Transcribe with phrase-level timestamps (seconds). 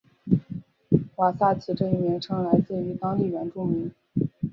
[1.17, 3.91] 瓦萨奇这一名称来自于当地原住民。